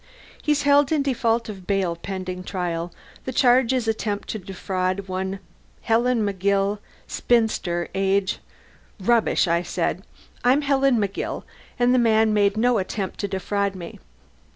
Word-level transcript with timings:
"He's 0.41 0.63
held 0.63 0.91
in 0.91 1.03
default 1.03 1.47
of 1.47 1.67
bail, 1.67 1.95
pending 1.95 2.43
trial. 2.43 2.91
The 3.25 3.31
charge 3.31 3.71
is 3.71 3.87
attempt 3.87 4.29
to 4.29 4.39
defraud 4.39 5.07
one 5.07 5.37
Helen 5.81 6.25
McGill, 6.25 6.79
spinster, 7.05 7.87
age..." 7.93 8.39
"Rubbish!" 8.99 9.47
I 9.47 9.61
said. 9.61 10.01
"I'm 10.43 10.63
Helen 10.63 10.97
McGill, 10.97 11.43
and 11.77 11.93
the 11.93 11.99
man 11.99 12.33
made 12.33 12.57
no 12.57 12.79
attempt 12.79 13.19
to 13.19 13.27
defraud 13.27 13.75
me." 13.75 13.99